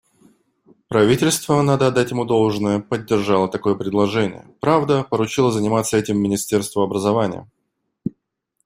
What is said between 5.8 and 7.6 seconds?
этим Министерству образования.